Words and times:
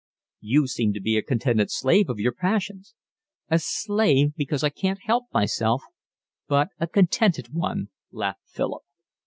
"You 0.39 0.65
seem 0.65 0.93
to 0.93 0.99
be 0.99 1.15
a 1.15 1.21
contented 1.21 1.69
slave 1.69 2.09
of 2.09 2.19
your 2.19 2.31
passions." 2.31 2.95
"A 3.49 3.59
slave 3.59 4.33
because 4.35 4.63
I 4.63 4.69
can't 4.69 5.01
help 5.03 5.25
myself, 5.31 5.83
but 6.47 6.69
not 6.79 6.87
a 6.87 6.87
contented 6.91 7.49
one," 7.53 7.89
laughed 8.11 8.41
Philip. 8.49 8.81